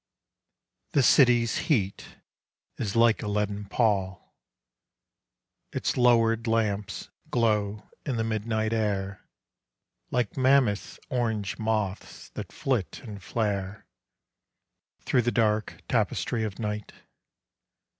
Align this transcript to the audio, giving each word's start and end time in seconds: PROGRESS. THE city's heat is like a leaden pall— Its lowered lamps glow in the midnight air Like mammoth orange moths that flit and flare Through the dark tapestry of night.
PROGRESS. 0.93 0.93
THE 1.09 1.13
city's 1.13 1.57
heat 1.69 2.05
is 2.79 2.95
like 2.95 3.21
a 3.21 3.27
leaden 3.27 3.65
pall— 3.65 4.33
Its 5.73 5.95
lowered 5.95 6.47
lamps 6.47 7.09
glow 7.29 7.87
in 8.03 8.15
the 8.15 8.23
midnight 8.23 8.73
air 8.73 9.21
Like 10.09 10.35
mammoth 10.35 10.97
orange 11.11 11.59
moths 11.59 12.29
that 12.29 12.51
flit 12.51 13.01
and 13.03 13.21
flare 13.21 13.85
Through 15.01 15.21
the 15.21 15.31
dark 15.31 15.83
tapestry 15.87 16.43
of 16.45 16.57
night. 16.57 16.93